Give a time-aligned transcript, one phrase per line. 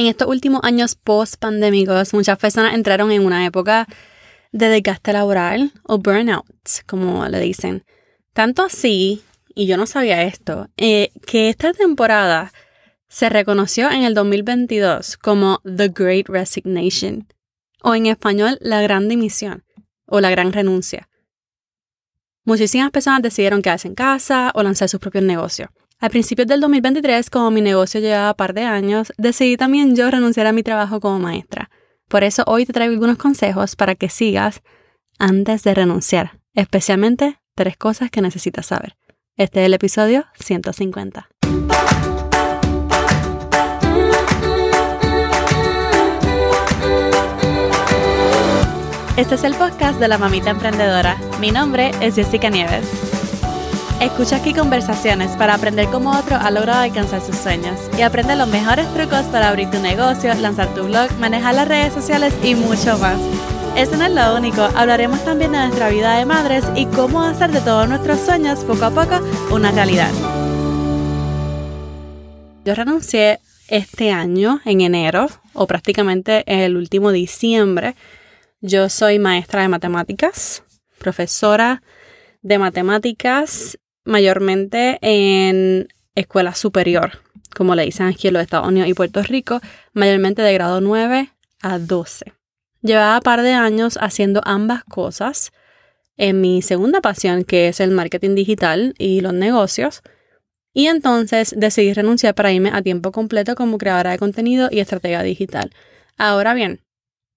[0.00, 3.86] En estos últimos años post-pandémicos, muchas personas entraron en una época
[4.50, 6.46] de desgaste laboral o burnout,
[6.86, 7.84] como le dicen.
[8.32, 9.22] Tanto así,
[9.54, 12.50] y yo no sabía esto, eh, que esta temporada
[13.08, 17.28] se reconoció en el 2022 como The Great Resignation,
[17.82, 19.64] o en español La Gran Dimisión,
[20.06, 21.10] o La Gran Renuncia.
[22.44, 25.68] Muchísimas personas decidieron quedarse en casa o lanzar sus propios negocios.
[26.02, 30.46] A principios del 2023, como mi negocio llevaba par de años, decidí también yo renunciar
[30.46, 31.68] a mi trabajo como maestra.
[32.08, 34.62] Por eso hoy te traigo algunos consejos para que sigas
[35.18, 38.96] antes de renunciar, especialmente tres cosas que necesitas saber.
[39.36, 41.28] Este es el episodio 150.
[49.18, 51.18] Este es el podcast de la mamita emprendedora.
[51.40, 53.09] Mi nombre es Jessica Nieves.
[54.00, 58.48] Escucha aquí conversaciones para aprender cómo otro ha logrado alcanzar sus sueños y aprende los
[58.48, 62.96] mejores trucos para abrir tu negocio, lanzar tu blog, manejar las redes sociales y mucho
[62.96, 63.20] más.
[63.76, 67.50] Eso no es lo único, hablaremos también de nuestra vida de madres y cómo hacer
[67.50, 70.10] de todos nuestros sueños poco a poco una realidad.
[72.64, 77.96] Yo renuncié este año, en enero, o prácticamente en el último diciembre.
[78.62, 80.62] Yo soy maestra de matemáticas,
[80.98, 81.82] profesora
[82.40, 87.22] de matemáticas mayormente en escuela superior,
[87.54, 89.60] como le dicen aquí en los Estados Unidos y Puerto Rico,
[89.92, 91.30] mayormente de grado 9
[91.62, 92.32] a 12.
[92.82, 95.52] Llevaba un par de años haciendo ambas cosas
[96.16, 100.02] en mi segunda pasión, que es el marketing digital y los negocios.
[100.72, 105.22] Y entonces decidí renunciar para irme a tiempo completo como creadora de contenido y estratega
[105.22, 105.70] digital.
[106.16, 106.82] Ahora bien,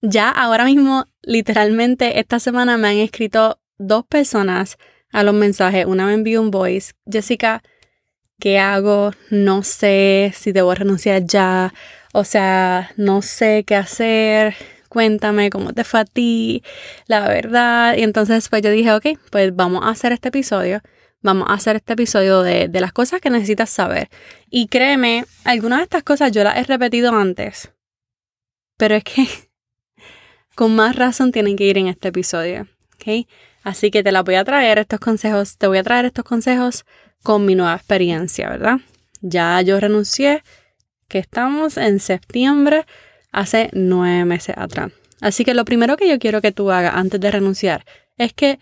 [0.01, 4.77] ya ahora mismo, literalmente, esta semana me han escrito dos personas
[5.13, 5.85] a los mensajes.
[5.85, 6.93] Una me envió un voice.
[7.09, 7.63] Jessica,
[8.39, 9.11] ¿qué hago?
[9.29, 11.73] No sé si debo renunciar ya.
[12.11, 14.55] O sea, no sé qué hacer.
[14.89, 16.03] Cuéntame cómo te fue
[17.07, 17.95] la verdad.
[17.97, 20.81] Y entonces pues yo dije, ok, pues vamos a hacer este episodio.
[21.21, 24.09] Vamos a hacer este episodio de, de las cosas que necesitas saber.
[24.49, 27.71] Y créeme, algunas de estas cosas yo las he repetido antes.
[28.77, 29.25] Pero es que
[30.55, 32.67] con más razón tienen que ir en este episodio.
[32.95, 33.27] ¿ok?
[33.63, 36.85] Así que te la voy a traer estos consejos, te voy a traer estos consejos
[37.23, 38.79] con mi nueva experiencia, ¿verdad?
[39.21, 40.43] Ya yo renuncié,
[41.07, 42.85] que estamos en septiembre,
[43.31, 44.91] hace nueve meses atrás.
[45.21, 47.85] Así que lo primero que yo quiero que tú hagas antes de renunciar
[48.17, 48.59] es que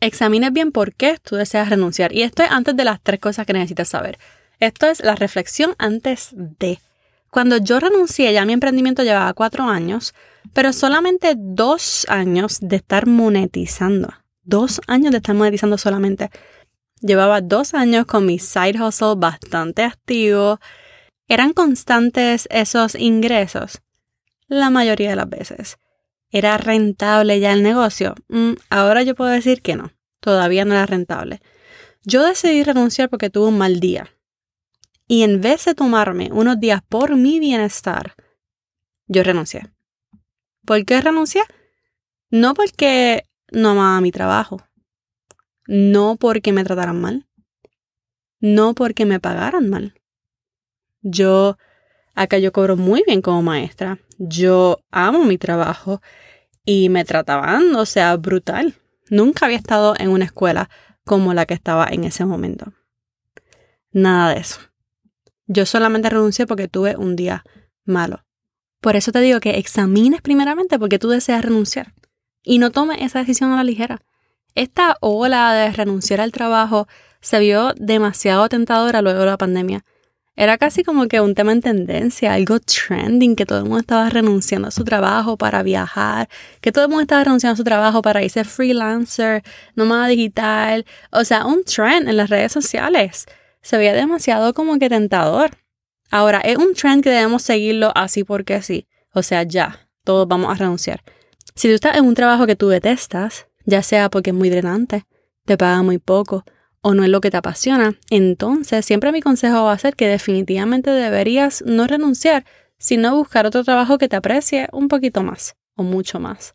[0.00, 2.12] examines bien por qué tú deseas renunciar.
[2.12, 4.18] Y esto es antes de las tres cosas que necesitas saber.
[4.60, 6.78] Esto es la reflexión antes de.
[7.34, 10.14] Cuando yo renuncié, ya mi emprendimiento llevaba cuatro años,
[10.52, 14.08] pero solamente dos años de estar monetizando.
[14.44, 16.30] Dos años de estar monetizando solamente.
[17.00, 20.60] Llevaba dos años con mi side hustle bastante activo.
[21.26, 23.82] ¿Eran constantes esos ingresos?
[24.46, 25.78] La mayoría de las veces.
[26.30, 28.14] ¿Era rentable ya el negocio?
[28.28, 29.90] Mm, ahora yo puedo decir que no.
[30.20, 31.40] Todavía no era rentable.
[32.04, 34.13] Yo decidí renunciar porque tuve un mal día.
[35.06, 38.14] Y en vez de tomarme unos días por mi bienestar,
[39.06, 39.70] yo renuncié.
[40.64, 41.42] ¿Por qué renuncié?
[42.30, 44.62] No porque no amaba mi trabajo,
[45.66, 47.26] no porque me trataran mal,
[48.40, 49.94] no porque me pagaran mal.
[51.02, 51.58] Yo,
[52.14, 56.00] acá yo cobro muy bien como maestra, yo amo mi trabajo
[56.64, 58.74] y me trataban, o sea, brutal.
[59.10, 60.70] Nunca había estado en una escuela
[61.04, 62.72] como la que estaba en ese momento.
[63.92, 64.60] Nada de eso.
[65.46, 67.44] Yo solamente renuncié porque tuve un día
[67.84, 68.24] malo.
[68.80, 71.94] Por eso te digo que examines primeramente porque tú deseas renunciar
[72.42, 74.02] y no tomes esa decisión a la ligera.
[74.54, 76.86] Esta ola de renunciar al trabajo
[77.20, 79.84] se vio demasiado tentadora luego de la pandemia.
[80.36, 84.10] Era casi como que un tema en tendencia, algo trending, que todo el mundo estaba
[84.10, 86.28] renunciando a su trabajo para viajar,
[86.60, 89.42] que todo el mundo estaba renunciando a su trabajo para irse freelancer,
[89.76, 93.26] nómada digital, o sea, un trend en las redes sociales.
[93.64, 95.50] Se veía demasiado como que tentador.
[96.10, 98.86] Ahora, es un trend que debemos seguirlo así porque sí.
[99.14, 101.02] O sea, ya, todos vamos a renunciar.
[101.54, 105.06] Si tú estás en un trabajo que tú detestas, ya sea porque es muy drenante,
[105.46, 106.44] te paga muy poco
[106.82, 110.06] o no es lo que te apasiona, entonces siempre mi consejo va a ser que
[110.06, 112.44] definitivamente deberías no renunciar,
[112.76, 116.54] sino buscar otro trabajo que te aprecie un poquito más o mucho más.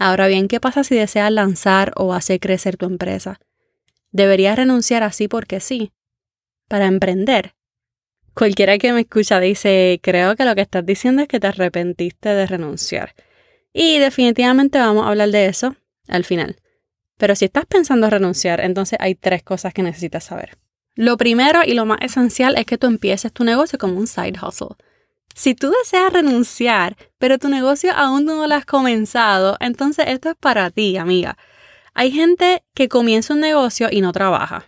[0.00, 3.38] Ahora bien, ¿qué pasa si deseas lanzar o hacer crecer tu empresa?
[4.10, 5.92] Deberías renunciar así porque sí,
[6.70, 7.52] para emprender
[8.34, 12.28] Cualquiera que me escucha dice, creo que lo que estás diciendo es que te arrepentiste
[12.28, 13.14] de renunciar.
[13.72, 15.76] Y definitivamente vamos a hablar de eso
[16.08, 16.56] al final.
[17.18, 20.56] Pero si estás pensando en renunciar, entonces hay tres cosas que necesitas saber.
[20.94, 24.38] Lo primero y lo más esencial es que tú empieces tu negocio como un side
[24.40, 24.76] hustle.
[25.34, 30.36] Si tú deseas renunciar, pero tu negocio aún no lo has comenzado, entonces esto es
[30.36, 31.36] para ti, amiga.
[31.94, 34.66] Hay gente que comienza un negocio y no trabaja.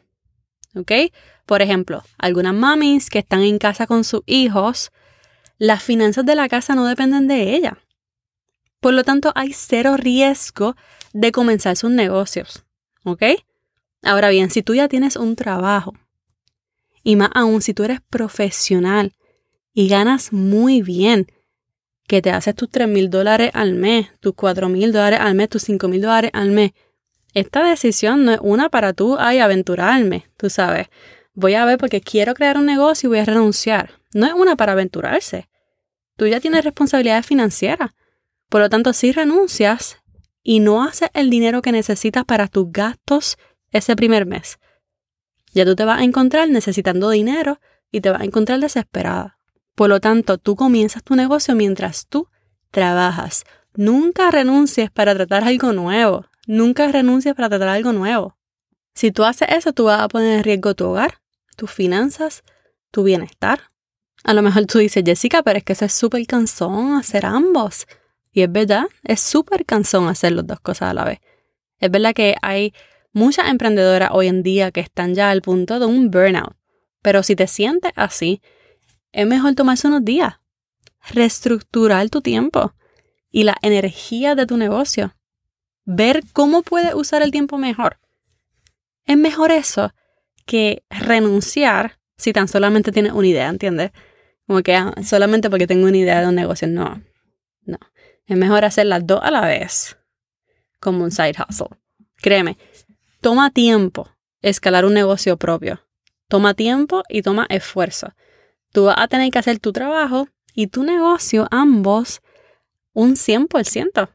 [0.75, 0.93] ¿Ok?
[1.47, 4.91] Por ejemplo, algunas mamis que están en casa con sus hijos,
[5.59, 7.79] las finanzas de la casa no dependen de ella.
[8.81, 10.77] Por lo tanto, hay cero riesgo
[11.13, 12.65] de comenzar sus negocios.
[13.05, 13.23] ¿Ok?
[14.03, 15.95] Ahora bien, si tú ya tienes un trabajo,
[17.05, 19.13] y más aún si tú eres profesional
[19.75, 21.27] y ganas muy bien,
[22.07, 25.49] que te haces tus 3 mil dólares al mes, tus 4 mil dólares al mes,
[25.49, 26.73] tus 5 mil dólares al mes,
[27.35, 30.89] esta decisión no es una para tú, ay, aventurarme, tú sabes.
[31.35, 33.93] Voy a ver porque quiero crear un negocio y voy a renunciar.
[34.15, 35.49] No es una para aventurarse.
[36.17, 37.93] Tú ya tienes responsabilidades financieras.
[38.49, 39.97] Por lo tanto, si renuncias
[40.43, 43.39] y no haces el dinero que necesitas para tus gastos
[43.71, 44.59] ese primer mes,
[45.55, 49.39] ya tú te vas a encontrar necesitando dinero y te vas a encontrar desesperada.
[49.75, 52.29] Por lo tanto, tú comienzas tu negocio mientras tú
[52.71, 53.45] trabajas.
[53.75, 56.27] Nunca renuncies para tratar algo nuevo.
[56.47, 58.37] Nunca renuncies para tratar algo nuevo.
[58.95, 61.22] Si tú haces eso, tú vas a poner en riesgo tu hogar,
[61.57, 62.43] tus finanzas,
[62.91, 63.71] tu bienestar.
[64.25, 67.87] A lo mejor tú dices, Jessica, pero es que eso es súper cansón hacer ambos.
[68.33, 71.19] Y es verdad, es súper cansón hacer las dos cosas a la vez.
[71.79, 72.73] Es verdad que hay
[73.13, 76.57] muchas emprendedoras hoy en día que están ya al punto de un burnout.
[77.03, 78.41] Pero si te sientes así,
[79.11, 80.35] es mejor tomarse unos días,
[81.11, 82.73] reestructurar tu tiempo
[83.31, 85.15] y la energía de tu negocio
[85.85, 87.99] ver cómo puedes usar el tiempo mejor.
[89.05, 89.93] Es mejor eso
[90.45, 93.91] que renunciar si tan solamente tienes una idea, ¿entiendes?
[94.47, 96.69] Como que ah, solamente porque tengo una idea de un negocio.
[96.69, 97.03] No,
[97.65, 97.79] no.
[98.27, 99.97] Es mejor hacer las dos a la vez,
[100.79, 101.77] como un side hustle.
[102.17, 102.57] Créeme,
[103.21, 104.09] toma tiempo
[104.41, 105.81] escalar un negocio propio.
[106.29, 108.15] Toma tiempo y toma esfuerzo.
[108.73, 112.23] Tú vas a tener que hacer tu trabajo y tu negocio, ambos,
[112.93, 114.09] un 100%.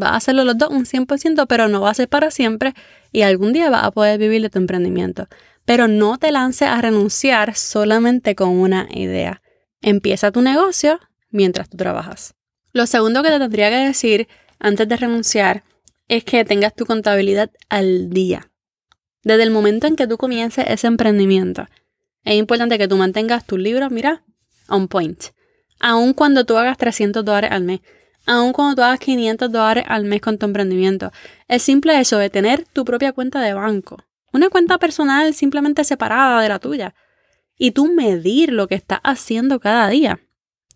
[0.00, 2.74] Va a hacerlo los dos un 100%, pero no va a ser para siempre
[3.12, 5.28] y algún día vas a poder vivir de tu emprendimiento.
[5.66, 9.42] Pero no te lances a renunciar solamente con una idea.
[9.82, 10.98] Empieza tu negocio
[11.30, 12.34] mientras tú trabajas.
[12.72, 14.28] Lo segundo que te tendría que decir
[14.58, 15.64] antes de renunciar
[16.08, 18.50] es que tengas tu contabilidad al día.
[19.22, 21.66] Desde el momento en que tú comiences ese emprendimiento,
[22.24, 24.24] es importante que tú mantengas tus libros, mira,
[24.68, 25.20] on point.
[25.80, 27.80] Aun cuando tú hagas 300 dólares al mes,
[28.24, 31.12] aun cuando tú hagas 500 dólares al mes con tu emprendimiento.
[31.48, 33.98] El simple hecho de tener tu propia cuenta de banco,
[34.36, 36.94] una cuenta personal simplemente separada de la tuya,
[37.58, 40.20] y tú medir lo que estás haciendo cada día,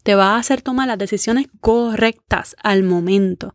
[0.03, 3.55] te va a hacer tomar las decisiones correctas al momento,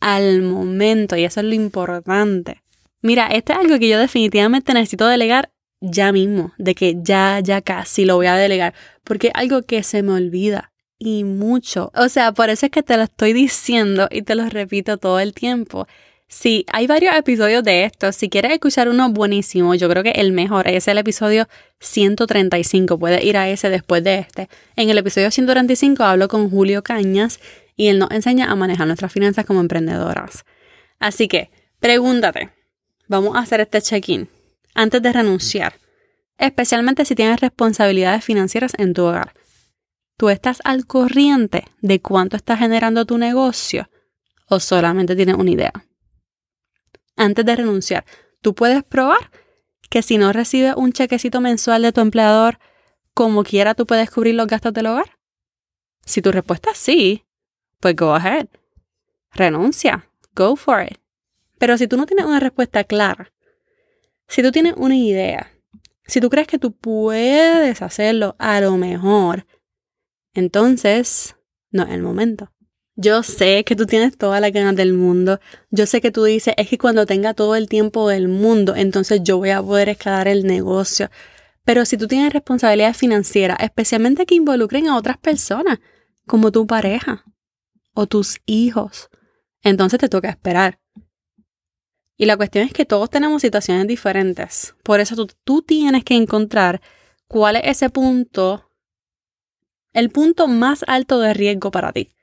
[0.00, 2.62] al momento, y eso es lo importante.
[3.00, 7.62] Mira, esto es algo que yo definitivamente necesito delegar ya mismo, de que ya, ya
[7.62, 8.74] casi lo voy a delegar,
[9.04, 11.92] porque es algo que se me olvida y mucho.
[11.94, 15.20] O sea, por eso es que te lo estoy diciendo y te lo repito todo
[15.20, 15.86] el tiempo.
[16.28, 18.10] Sí, hay varios episodios de esto.
[18.10, 22.98] Si quieres escuchar uno buenísimo, yo creo que el mejor es el episodio 135.
[22.98, 24.48] Puedes ir a ese después de este.
[24.74, 27.38] En el episodio 135 hablo con Julio Cañas
[27.76, 30.44] y él nos enseña a manejar nuestras finanzas como emprendedoras.
[30.98, 32.50] Así que, pregúntate.
[33.06, 34.28] Vamos a hacer este check-in
[34.74, 35.74] antes de renunciar,
[36.38, 39.32] especialmente si tienes responsabilidades financieras en tu hogar.
[40.16, 43.88] ¿Tú estás al corriente de cuánto está generando tu negocio
[44.48, 45.85] o solamente tienes una idea?
[47.16, 48.04] Antes de renunciar,
[48.42, 49.30] tú puedes probar
[49.90, 52.58] que si no recibes un chequecito mensual de tu empleador,
[53.14, 55.18] como quiera tú puedes cubrir los gastos del hogar.
[56.04, 57.24] Si tu respuesta es sí,
[57.80, 58.48] pues go ahead.
[59.32, 60.08] Renuncia.
[60.34, 60.98] Go for it.
[61.58, 63.32] Pero si tú no tienes una respuesta clara,
[64.28, 65.50] si tú tienes una idea,
[66.06, 69.46] si tú crees que tú puedes hacerlo a lo mejor,
[70.34, 71.36] entonces,
[71.70, 72.52] no es el momento.
[72.98, 75.38] Yo sé que tú tienes toda la ganas del mundo.
[75.70, 79.20] Yo sé que tú dices, es que cuando tenga todo el tiempo del mundo, entonces
[79.22, 81.10] yo voy a poder escalar el negocio.
[81.64, 85.78] Pero si tú tienes responsabilidades financieras, especialmente que involucren a otras personas,
[86.26, 87.24] como tu pareja
[87.92, 89.10] o tus hijos,
[89.62, 90.80] entonces te toca esperar.
[92.16, 94.74] Y la cuestión es que todos tenemos situaciones diferentes.
[94.82, 96.80] Por eso tú, tú tienes que encontrar
[97.28, 98.62] cuál es ese punto
[99.92, 102.15] el punto más alto de riesgo para ti.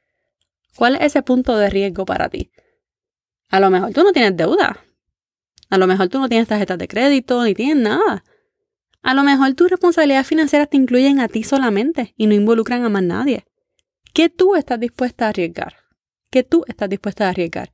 [0.75, 2.51] ¿Cuál es ese punto de riesgo para ti?
[3.49, 4.79] A lo mejor tú no tienes deuda.
[5.69, 8.23] A lo mejor tú no tienes tarjetas de crédito ni tienes nada.
[9.01, 12.89] A lo mejor tus responsabilidades financieras te incluyen a ti solamente y no involucran a
[12.89, 13.45] más nadie.
[14.13, 15.75] ¿Qué tú estás dispuesta a arriesgar?
[16.31, 17.71] ¿Qué tú estás dispuesta a arriesgar?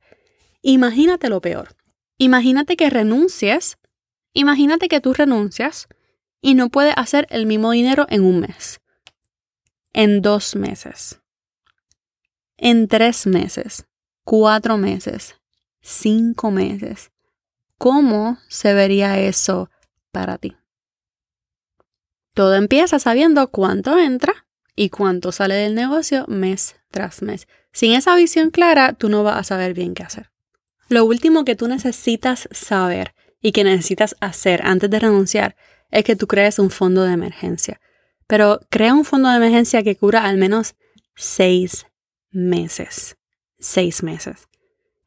[0.62, 1.76] Imagínate lo peor.
[2.18, 3.78] Imagínate que renuncies.
[4.32, 5.88] Imagínate que tú renuncias
[6.42, 8.80] y no puedes hacer el mismo dinero en un mes.
[9.92, 11.20] en dos meses,
[12.60, 13.86] en tres meses,
[14.22, 15.36] cuatro meses,
[15.80, 17.10] cinco meses.
[17.78, 19.70] ¿Cómo se vería eso
[20.12, 20.56] para ti?
[22.34, 27.48] Todo empieza sabiendo cuánto entra y cuánto sale del negocio mes tras mes.
[27.72, 30.30] Sin esa visión clara, tú no vas a saber bien qué hacer.
[30.88, 35.56] Lo último que tú necesitas saber y que necesitas hacer antes de renunciar
[35.90, 37.80] es que tú crees un fondo de emergencia.
[38.26, 40.74] Pero crea un fondo de emergencia que cubra al menos
[41.16, 41.86] seis
[42.30, 43.16] meses.
[43.58, 44.48] Seis meses.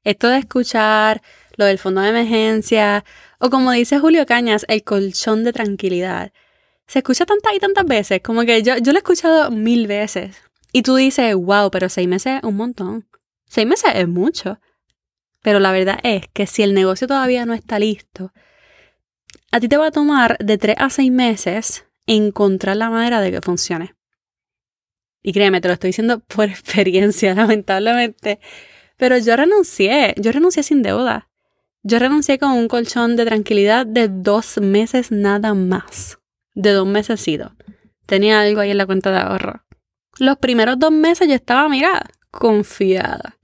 [0.04, 1.22] Esto de escuchar
[1.56, 3.06] lo del fondo de emergencia
[3.40, 6.32] o como dice Julio Cañas, el colchón de tranquilidad.
[6.88, 10.38] Se escucha tantas y tantas veces, como que yo, yo lo he escuchado mil veces.
[10.72, 13.06] Y tú dices, wow, pero seis meses es un montón.
[13.46, 14.60] Seis meses es mucho.
[15.42, 18.32] Pero la verdad es que si el negocio todavía no está listo,
[19.52, 23.32] a ti te va a tomar de tres a seis meses encontrar la manera de
[23.32, 23.94] que funcione.
[25.24, 28.40] Y créeme, te lo estoy diciendo por experiencia, lamentablemente.
[28.98, 31.30] Pero yo renuncié, yo renuncié sin deuda.
[31.82, 36.20] Yo renuncié con un colchón de tranquilidad de dos meses nada más.
[36.54, 37.26] De dos meses
[38.06, 39.64] Tenía algo ahí en la cuenta de ahorro.
[40.20, 43.38] Los primeros dos meses yo estaba, mira, confiada.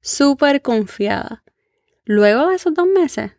[0.00, 1.42] Súper confiada.
[2.04, 3.32] Luego de esos dos meses,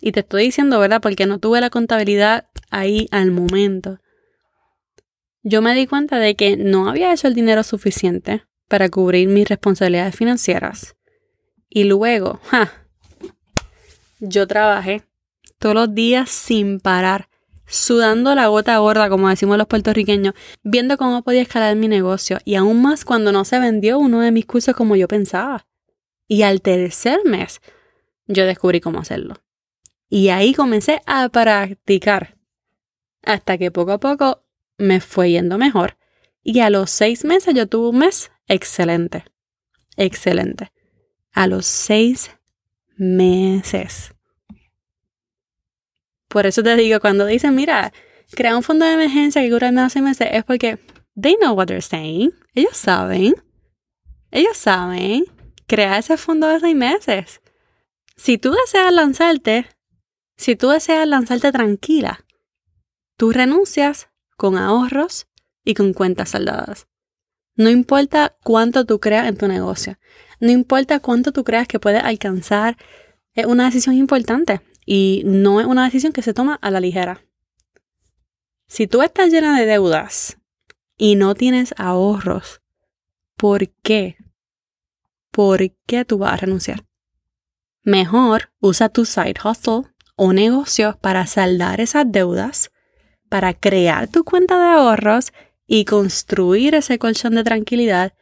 [0.00, 1.00] y te estoy diciendo, ¿verdad?
[1.00, 4.00] Porque no tuve la contabilidad ahí al momento.
[5.42, 9.48] Yo me di cuenta de que no había hecho el dinero suficiente para cubrir mis
[9.48, 10.96] responsabilidades financieras.
[11.68, 12.72] Y luego, ja,
[14.18, 15.02] yo trabajé
[15.58, 17.28] todos los días sin parar
[17.70, 22.56] sudando la gota gorda, como decimos los puertorriqueños, viendo cómo podía escalar mi negocio y
[22.56, 25.66] aún más cuando no se vendió uno de mis cursos como yo pensaba.
[26.26, 27.60] Y al tercer mes,
[28.26, 29.34] yo descubrí cómo hacerlo.
[30.08, 32.36] Y ahí comencé a practicar.
[33.22, 34.44] Hasta que poco a poco
[34.80, 35.96] me fue yendo mejor.
[36.42, 39.24] Y a los seis meses yo tuve un mes excelente.
[39.96, 40.72] Excelente.
[41.32, 42.30] A los seis
[42.96, 44.14] meses.
[46.28, 47.92] Por eso te digo, cuando dicen, mira,
[48.34, 50.78] crea un fondo de emergencia que cura menos seis meses, es porque
[51.20, 52.32] they know what they're saying.
[52.54, 53.34] Ellos saben.
[54.30, 55.24] Ellos saben.
[55.66, 57.40] Crea ese fondo de seis meses.
[58.16, 59.66] Si tú deseas lanzarte,
[60.36, 62.24] si tú deseas lanzarte tranquila,
[63.16, 64.09] tú renuncias
[64.40, 65.26] con ahorros
[65.66, 66.88] y con cuentas saldadas.
[67.56, 69.98] No importa cuánto tú creas en tu negocio,
[70.40, 72.78] no importa cuánto tú creas que puedes alcanzar,
[73.34, 74.62] es una decisión importante.
[74.86, 77.22] Y no es una decisión que se toma a la ligera.
[78.66, 80.38] Si tú estás llena de deudas
[80.96, 82.62] y no tienes ahorros,
[83.36, 84.16] ¿por qué?
[85.30, 86.86] ¿Por qué tú vas a renunciar?
[87.82, 92.70] Mejor usa tu side hustle o negocio para saldar esas deudas,
[93.30, 95.32] para crear tu cuenta de ahorros
[95.66, 98.12] y construir ese colchón de tranquilidad.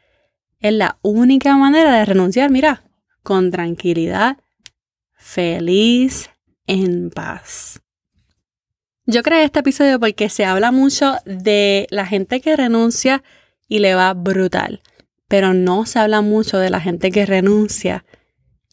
[0.60, 2.84] Es la única manera de renunciar, mira,
[3.22, 4.36] con tranquilidad,
[5.16, 6.30] feliz,
[6.66, 7.80] en paz.
[9.06, 13.24] Yo creé este episodio porque se habla mucho de la gente que renuncia
[13.66, 14.82] y le va brutal,
[15.26, 18.04] pero no se habla mucho de la gente que renuncia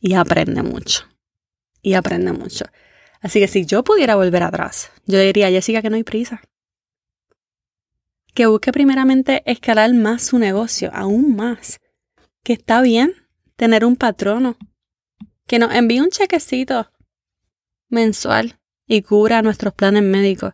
[0.01, 1.05] y aprende mucho.
[1.81, 2.65] Y aprende mucho.
[3.25, 6.43] Así que si yo pudiera volver atrás, yo diría a Jessica que no hay prisa.
[8.35, 11.79] Que busque primeramente escalar más su negocio, aún más.
[12.43, 13.15] Que está bien
[13.55, 14.57] tener un patrono.
[15.47, 16.91] Que nos envíe un chequecito
[17.89, 20.53] mensual y cubra nuestros planes médicos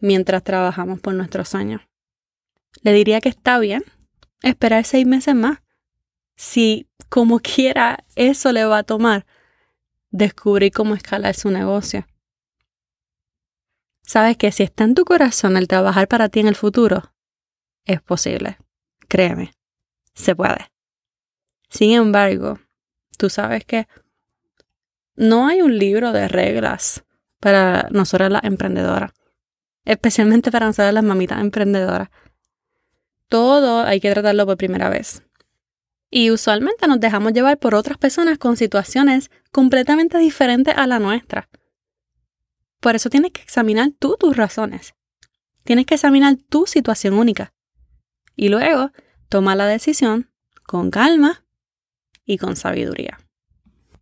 [0.00, 1.80] mientras trabajamos por nuestros sueños.
[2.82, 3.82] Le diría que está bien
[4.42, 5.58] esperar seis meses más.
[6.36, 9.26] Si como quiera eso le va a tomar
[10.12, 12.06] descubrir cómo escalar su negocio.
[14.12, 17.14] Sabes que si está en tu corazón el trabajar para ti en el futuro,
[17.86, 18.58] es posible.
[19.08, 19.54] Créeme,
[20.12, 20.70] se puede.
[21.70, 22.60] Sin embargo,
[23.16, 23.88] tú sabes que
[25.14, 27.06] no hay un libro de reglas
[27.40, 29.12] para nosotras las emprendedoras,
[29.86, 32.10] especialmente para nosotras las mamitas emprendedoras.
[33.28, 35.22] Todo hay que tratarlo por primera vez.
[36.10, 41.48] Y usualmente nos dejamos llevar por otras personas con situaciones completamente diferentes a la nuestra.
[42.82, 44.94] Por eso tienes que examinar tú tus razones.
[45.62, 47.54] Tienes que examinar tu situación única.
[48.34, 48.90] Y luego
[49.28, 50.32] toma la decisión
[50.64, 51.44] con calma
[52.26, 53.20] y con sabiduría.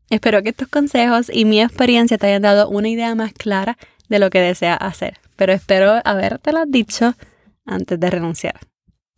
[0.08, 3.76] Espero que estos consejos y mi experiencia te hayan dado una idea más clara
[4.08, 7.14] de lo que deseas hacer, pero espero habértelo dicho
[7.66, 8.60] antes de renunciar.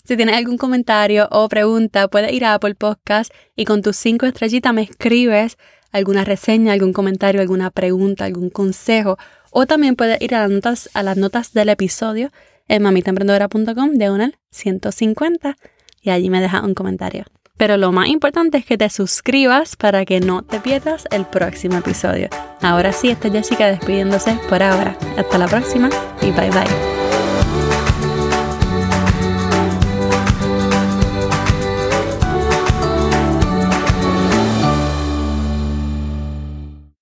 [0.04, 4.26] Si tienes algún comentario o pregunta, puedes ir a Apple Podcast y con tus cinco
[4.26, 5.56] estrellitas me escribes
[5.92, 9.18] alguna reseña, algún comentario, alguna pregunta, algún consejo.
[9.50, 12.30] O también puedes ir a las notas, a las notas del episodio
[12.68, 15.56] en mamitaemprendedora.com diagonal 150
[16.00, 17.24] y allí me dejas un comentario.
[17.56, 21.76] Pero lo más importante es que te suscribas para que no te pierdas el próximo
[21.76, 22.28] episodio.
[22.60, 24.96] Ahora sí, esta es Jessica despidiéndose por ahora.
[25.16, 25.90] Hasta la próxima
[26.22, 27.31] y bye bye.